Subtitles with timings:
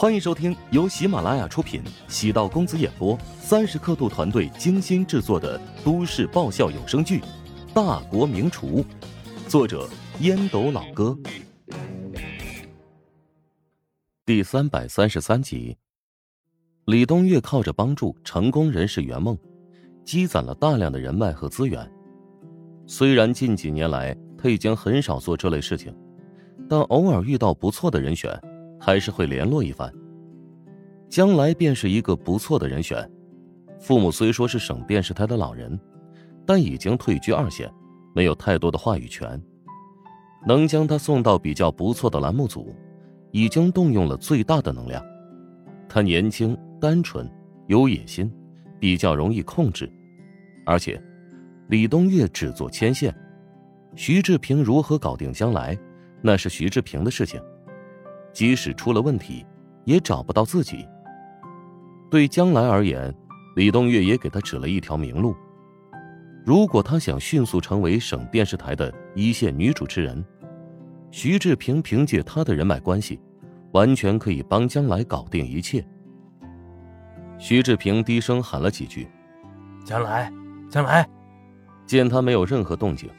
[0.00, 7.18] 欢迎收听由喜马拉雅出品、喜道公子演播、三十刻度团队精心制作的都市爆笑有声剧
[7.74, 8.82] 《大国名厨》，
[9.46, 9.86] 作者
[10.20, 11.14] 烟斗老哥，
[14.24, 15.76] 第三百三十三集。
[16.86, 19.36] 李东岳靠着帮助成功人士圆梦，
[20.02, 21.86] 积攒了大量的人脉和资源。
[22.86, 25.94] 虽然近几年来他已经很少做这类事情，
[26.70, 28.40] 但偶尔遇到不错的人选。
[28.80, 29.92] 还是会联络一番，
[31.10, 33.08] 将来便是一个不错的人选。
[33.78, 35.78] 父母虽说是省电视台的老人，
[36.46, 37.70] 但已经退居二线，
[38.14, 39.40] 没有太多的话语权。
[40.46, 42.74] 能将他送到比较不错的栏目组，
[43.30, 45.04] 已经动用了最大的能量。
[45.86, 47.30] 他年轻、单纯、
[47.66, 48.32] 有野心，
[48.78, 49.90] 比较容易控制。
[50.64, 51.02] 而且，
[51.68, 53.14] 李东岳只做牵线，
[53.96, 55.78] 徐志平如何搞定将来，
[56.22, 57.40] 那是徐志平的事情。
[58.32, 59.44] 即使出了问题，
[59.84, 60.86] 也找不到自己。
[62.10, 63.14] 对将来而言，
[63.56, 65.34] 李东岳也给他指了一条明路。
[66.44, 70.24] 如果他想迅速成为省电视台的一线女主持人，
[71.10, 73.20] 徐志平凭借他的人脉关系，
[73.72, 75.84] 完全可以帮将来搞定一切。
[77.38, 79.08] 徐志平低声喊了几句
[79.84, 80.32] ：“将来，
[80.68, 81.08] 将来。”
[81.86, 83.10] 见他没有任何动静，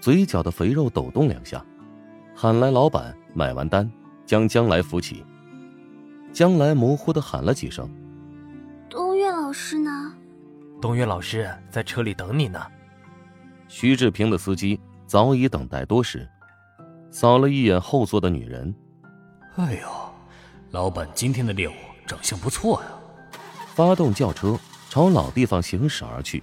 [0.00, 1.64] 嘴角的肥肉抖动两下，
[2.34, 3.90] 喊来老板买完单。
[4.26, 5.24] 将将来扶起，
[6.32, 7.88] 将来模糊的喊了几声
[8.90, 10.12] ：“东岳老师呢
[10.82, 12.60] ？”“东岳老师在车里等你呢。”
[13.68, 16.28] 徐志平的司机早已等待多时，
[17.10, 18.74] 扫了一眼后座的女人
[19.56, 19.88] ：“哎呦，
[20.70, 21.72] 老板今天的猎物
[22.06, 22.88] 长相不错呀！”
[23.74, 26.42] 发动轿车朝老地方行驶而去。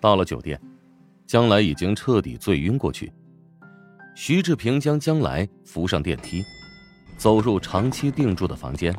[0.00, 0.60] 到了酒店，
[1.26, 3.12] 将来已经彻底醉晕过去。
[4.14, 6.42] 徐志平将将来扶上电梯。
[7.16, 8.94] 走入长期定住的房间，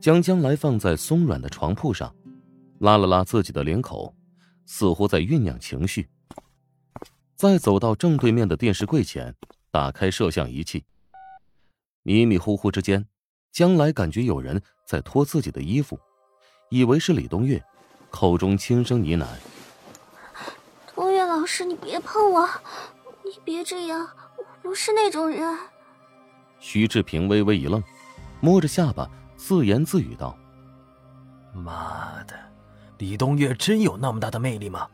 [0.00, 2.14] 将将来放在松软的床铺上，
[2.80, 4.14] 拉了拉自己的领口，
[4.66, 6.06] 似乎在酝酿情绪。
[7.34, 9.34] 再走到正对面的电视柜前，
[9.70, 10.84] 打开摄像仪器。
[12.02, 13.06] 迷迷糊糊之间，
[13.52, 15.98] 将来感觉有人在脱自己的衣服，
[16.70, 17.62] 以为是李东岳，
[18.10, 19.26] 口中轻声呢喃
[20.94, 22.48] ：“东岳老师，你别碰我，
[23.24, 24.08] 你别这样，
[24.38, 25.58] 我不是那种人。”
[26.58, 27.82] 徐志平微微一愣，
[28.40, 30.36] 摸着下巴自言自语道
[31.52, 32.34] ：“妈的，
[32.98, 34.86] 李东月真有那么大的魅力吗？”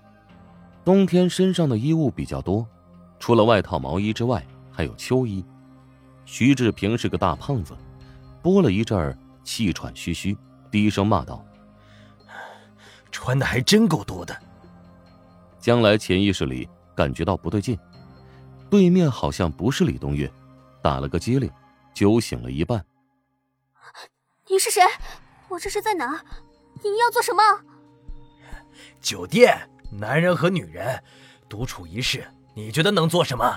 [0.84, 2.66] 冬天身上的衣物比较多，
[3.18, 5.44] 除了外套、毛衣之外，还有秋衣。
[6.24, 7.76] 徐志平是个大胖子，
[8.42, 10.36] 拨了一阵儿，气喘吁吁，
[10.70, 11.44] 低声骂道
[13.12, 14.36] ：“穿的还真够多的。”
[15.60, 17.78] 将来潜意识里感觉到不对劲，
[18.68, 20.28] 对面好像不是李东岳。
[20.82, 21.50] 打了个激灵，
[21.94, 22.84] 酒醒了一半。
[24.48, 24.82] 你是谁？
[25.48, 26.22] 我这是在哪？
[26.82, 27.43] 你要做什么？
[29.00, 29.56] 酒店，
[29.93, 31.03] 男人和女人
[31.48, 33.56] 独处一室，你觉得能做什么？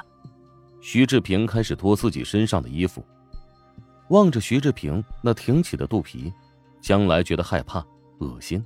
[0.82, 3.04] 徐志平开始脱自己身上的衣服，
[4.10, 6.32] 望着徐志平那挺起的肚皮，
[6.80, 7.84] 将来觉得害怕、
[8.20, 8.64] 恶心，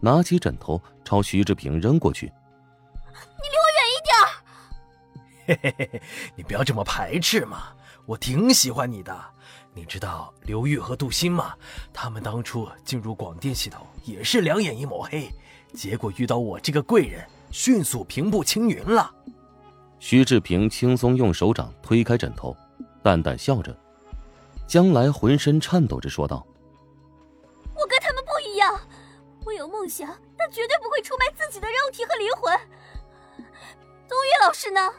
[0.00, 2.26] 拿起枕头朝徐志平扔过去。
[2.26, 4.14] 你离我远一点！
[5.46, 6.02] 嘿嘿嘿嘿，
[6.36, 7.72] 你不要这么排斥嘛。
[8.06, 9.18] 我挺喜欢你的，
[9.72, 11.54] 你知道刘玉和杜鑫吗？
[11.92, 15.30] 他们当初进入广电系统也是两眼一抹黑，
[15.72, 19.10] 结果遇到我这个贵人，迅速平步青云了。
[19.98, 22.54] 徐志平轻松用手掌推开枕头，
[23.02, 23.74] 淡淡笑着，
[24.66, 26.46] 将来浑身颤抖着说道
[27.74, 28.78] ：“我跟他们不一样，
[29.46, 32.54] 我有梦想，但绝对不会出卖自己的肉体和灵魂。
[34.06, 34.92] 东岳老师呢？”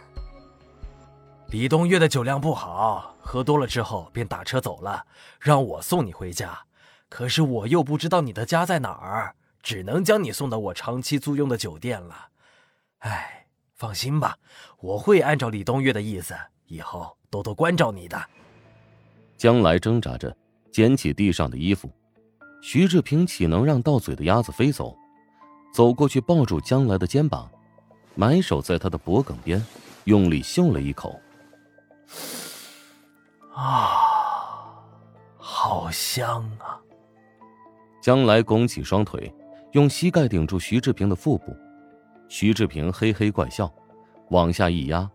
[1.52, 5.06] 李东月的酒量不好，喝多了之后便打车走了，
[5.40, 6.58] 让我送你回家。
[7.08, 12.30] 可是我又不知道你的家在哪儿，只能将你送到我长期租用的酒店了。
[13.00, 13.46] 哎，
[13.76, 14.38] 放心吧，
[14.80, 16.36] 我会按照李东月的意思，
[16.66, 18.22] 以后多多关照你的。
[19.38, 20.36] 将来挣扎着
[20.72, 21.90] 捡起地上的衣服，
[22.62, 24.98] 徐志平岂能让到嘴的鸭子飞走？
[25.74, 27.50] 走过去抱住将来的肩膀，
[28.16, 29.64] 埋手在他的脖颈边，
[30.06, 31.18] 用力嗅了一口。
[33.56, 34.76] 啊，
[35.38, 36.78] 好香啊！
[38.02, 39.34] 将来拱起双腿，
[39.72, 41.56] 用膝盖顶住徐志平的腹部。
[42.28, 43.74] 徐志平嘿嘿怪笑，
[44.30, 45.10] 往下一压，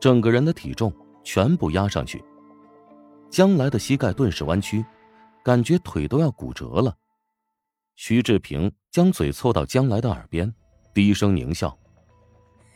[0.00, 0.92] 整个人的体重
[1.22, 2.22] 全部压上去。
[3.30, 4.84] 将来的膝盖顿时弯曲，
[5.44, 6.96] 感觉腿都要骨折了。
[7.94, 10.52] 徐志平将嘴凑到将来的耳边，
[10.92, 11.78] 低声狞笑。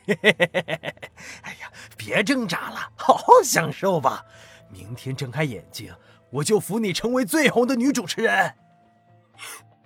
[0.07, 0.95] 嘿嘿嘿嘿嘿！
[1.43, 4.25] 哎呀，别挣扎了，好好享受吧。
[4.73, 5.95] 明天睁开眼睛，
[6.31, 8.33] 我就扶你成为最红的女主持人。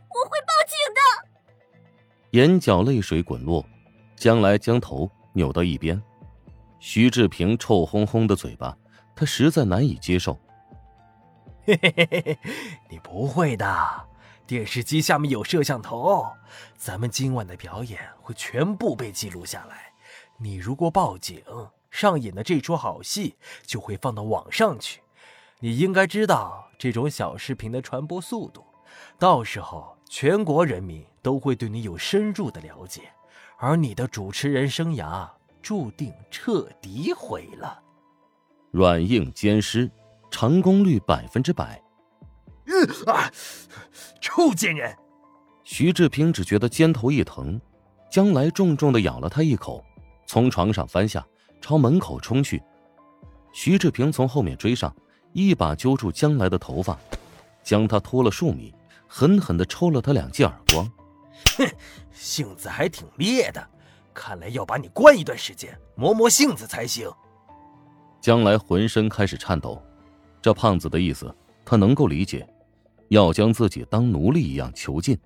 [0.09, 2.31] 我会报警的。
[2.31, 3.67] 眼角泪水滚落，
[4.15, 6.00] 将来将头扭到一边。
[6.79, 8.77] 徐志平臭烘烘的嘴巴，
[9.15, 10.38] 他实在难以接受。
[11.65, 12.38] 嘿嘿嘿嘿，
[12.88, 14.09] 你不会的，
[14.47, 16.25] 电视机下面有摄像头，
[16.77, 19.93] 咱们今晚的表演会全部被记录下来。
[20.38, 21.43] 你如果报警，
[21.97, 25.01] 上演的这出好戏就会放到网上去。
[25.61, 28.63] 你应该知道这种小视频的传播速度，
[29.19, 33.11] 到时候全国人民都会对你有深入的了解，
[33.57, 35.27] 而你的主持人生涯
[35.63, 37.83] 注定彻底毁了。
[38.71, 39.91] 软硬兼施。
[40.29, 41.81] 成功率百分之百。
[42.67, 43.31] 嗯啊，
[44.21, 44.95] 臭贱人！
[45.63, 47.59] 徐志平只觉得肩头一疼，
[48.11, 49.83] 将来重重的咬了他一口，
[50.27, 51.27] 从床上翻下，
[51.61, 52.62] 朝门口冲去。
[53.53, 54.94] 徐志平从后面追上，
[55.32, 56.99] 一把揪住江来的头发，
[57.62, 58.75] 将他拖了数米，
[59.06, 60.91] 狠狠的抽了他两记耳光。
[61.56, 61.67] 哼，
[62.12, 63.67] 性子还挺烈的，
[64.12, 67.11] 看来要把你关一段时间，磨磨性子才行。
[68.20, 69.82] 将来浑身开始颤抖。
[70.43, 72.47] 这胖子的意思，他能够理解，
[73.09, 75.19] 要将自己当奴隶一样囚禁。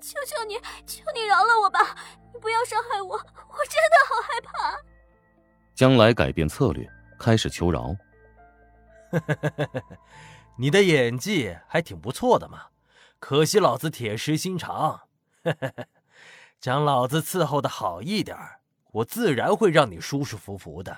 [0.00, 0.54] 求求你，
[0.86, 1.96] 求你饶了我吧！
[2.40, 4.74] 你不要伤害我，我真的好害怕。
[5.74, 6.88] 将来改变策略，
[7.18, 7.94] 开始求饶。
[10.56, 12.68] 你的演技还挺不错的嘛，
[13.18, 15.02] 可惜老子铁石心肠，
[16.58, 18.34] 将老子伺候的好一点，
[18.90, 20.96] 我自然会让你舒舒服服的。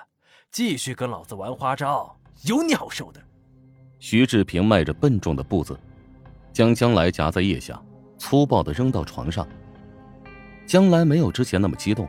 [0.53, 3.21] 继续跟老子玩花招，有你好受的。
[3.99, 5.77] 徐志平迈着笨重的步子，
[6.53, 7.83] 将将来夹在腋下，
[8.17, 9.45] 粗暴的扔到床上。
[10.73, 12.09] 将来没有之前那么激动，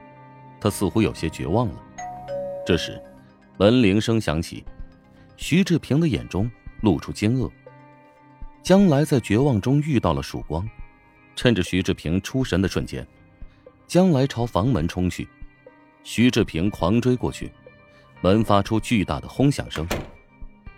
[0.61, 1.75] 他似乎有些绝望了。
[2.65, 2.97] 这时，
[3.57, 4.63] 门铃声响起，
[5.35, 6.49] 徐志平的眼中
[6.81, 7.51] 露出惊愕。
[8.61, 10.65] 将来在绝望中遇到了曙光，
[11.35, 13.05] 趁着徐志平出神的瞬间，
[13.85, 15.27] 将来朝房门冲去，
[16.01, 17.51] 徐志平狂追过去。
[18.21, 19.85] 门发出巨大的轰响声，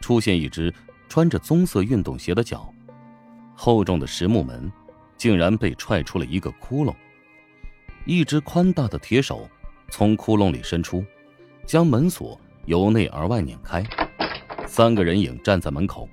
[0.02, 0.74] 出现一只
[1.08, 2.68] 穿着棕色运动鞋的脚，
[3.54, 4.72] 厚重的实木门
[5.18, 6.92] 竟然被踹出了一个窟窿，
[8.06, 9.50] 一只宽大的铁手
[9.90, 11.04] 从窟窿里伸出，
[11.66, 13.84] 将门锁由内而外拧开，
[14.68, 16.08] 三个人影站在门口，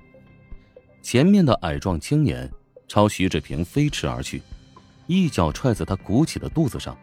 [1.01, 2.51] 前面的矮壮青年
[2.87, 4.41] 朝徐志平飞驰而去，
[5.07, 6.97] 一脚踹在他鼓起的肚子上，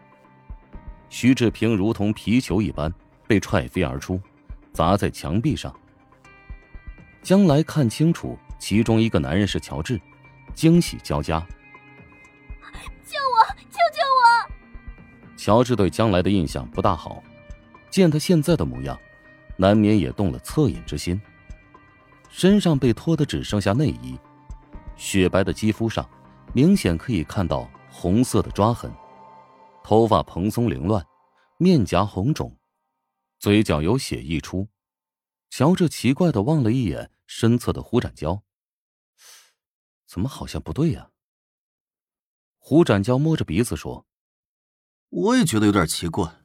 [1.09, 2.93] 徐志平如同皮球一般。
[3.27, 4.19] 被踹飞而出，
[4.73, 5.73] 砸在墙壁上。
[7.23, 9.97] 将来看清楚，其中一个男人是乔治，
[10.53, 11.41] 惊喜交加。
[15.41, 17.23] 乔治对将来的印象不大好，
[17.89, 18.95] 见他现在的模样，
[19.57, 21.19] 难免也动了恻隐之心。
[22.29, 24.15] 身上被脱的只剩下内衣，
[24.95, 26.07] 雪白的肌肤上，
[26.53, 28.93] 明显可以看到红色的抓痕，
[29.83, 31.03] 头发蓬松凌乱，
[31.57, 32.55] 面颊红肿。
[33.39, 34.67] 嘴角有血溢出，
[35.49, 38.43] 乔治奇怪的望了一眼身侧的胡展娇，
[40.05, 41.09] 怎么好像不对呀？
[42.59, 44.05] 胡展娇摸着鼻子说
[45.11, 46.39] ：“我也觉得有点奇怪，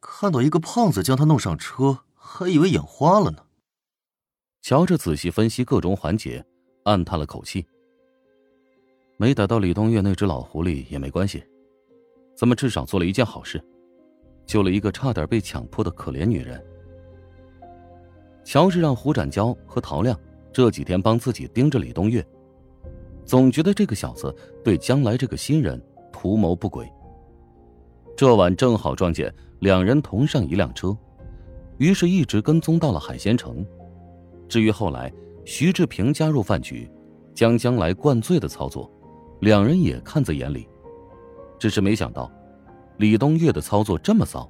[0.00, 3.44] 看到一个胖子将他弄上车，还以为眼花了呢。”
[4.62, 6.44] 乔治仔细分析各种环节，
[6.84, 7.66] 暗叹了口气
[9.16, 11.42] ：“没逮到李东岳那只老狐狸也没关系，
[12.36, 13.62] 咱们至少做了一件好事。”
[14.46, 16.62] 救了一个差点被强迫的可怜女人。
[18.44, 20.14] 乔治让胡展娇和陶亮
[20.52, 22.22] 这几天帮自己盯着李东岳，
[23.24, 24.30] 总觉得这个小子
[24.62, 25.82] 对将来这个新人
[26.12, 26.86] 图谋不轨。
[28.16, 30.96] 这晚正好撞见两人同上一辆车，
[31.78, 33.66] 于是一直跟踪到了海鲜城。
[34.48, 35.12] 至于后来
[35.44, 36.88] 徐志平加入饭局，
[37.34, 38.88] 将将来灌醉的操作，
[39.40, 40.68] 两人也看在眼里，
[41.58, 42.30] 只是没想到。
[42.98, 44.48] 李东岳的操作这么骚，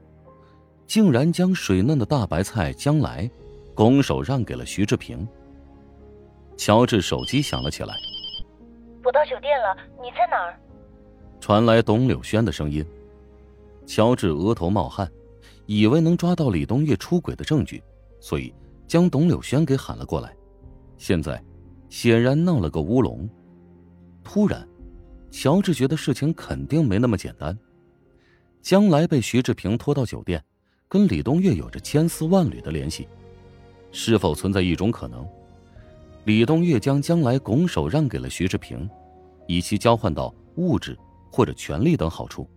[0.87, 3.31] 竟然将水嫩的大白菜将来
[3.75, 5.27] 拱手让给了徐志平。
[6.55, 7.95] 乔治手机响了起来，
[9.03, 10.55] 我到酒店了，你在哪儿？
[11.41, 12.85] 传来董柳轩的声音。
[13.87, 15.11] 乔治额头冒汗，
[15.67, 17.83] 以为能抓到李东月出轨的证据，
[18.21, 18.53] 所以
[18.87, 20.35] 将董柳轩给喊了过来。
[20.97, 21.43] 现在
[21.89, 23.29] 显然闹了个乌龙。
[24.23, 24.67] 突然，
[25.31, 27.57] 乔治觉得事情肯定没那么简单。
[28.63, 30.43] 将来被徐志平拖到酒店，
[30.89, 33.07] 跟李东月有着千丝万缕的联系，
[33.93, 35.29] 是否存在一种可能，
[36.25, 38.89] 李东月将将来拱手让给了徐志平，
[39.47, 40.97] 以其交换到物质
[41.31, 42.49] 或者权力等好处？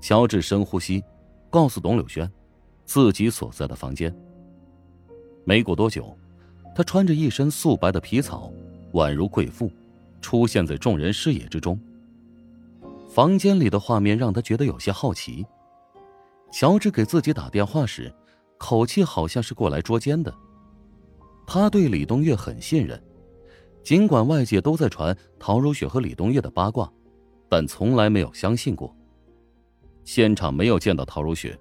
[0.00, 1.02] 乔治深呼吸，
[1.50, 2.30] 告诉董柳轩，
[2.84, 4.14] 自己所在的房间。
[5.44, 6.16] 没过多久，
[6.74, 8.52] 他穿着一身素白的皮草，
[8.92, 9.70] 宛如贵妇，
[10.20, 11.78] 出现在众人视野之中。
[13.08, 15.44] 房间里的画面让他觉得有些好奇。
[16.52, 18.12] 乔治给自己打电话时，
[18.58, 20.32] 口气好像是过来捉奸的。
[21.46, 23.02] 他对李冬月很信任，
[23.82, 26.90] 尽管外界都在传陶如雪和李冬月的八卦，
[27.48, 28.94] 但从来没有相信过。
[30.12, 31.56] 现场没有见到陶如雪，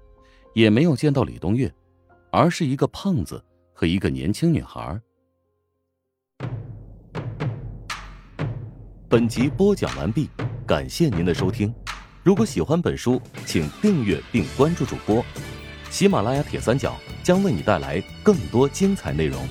[0.55, 1.71] 也没有见到李冬月，
[2.31, 3.39] 而是一个胖子
[3.75, 4.99] 和一个年轻女孩。
[9.07, 10.27] 本集播讲完毕。
[10.65, 11.71] 感谢您的收听，
[12.23, 15.23] 如果喜欢本书，请订阅并关注主播。
[15.91, 19.47] 喜马拉雅铁三角将为你带来更多精彩内容。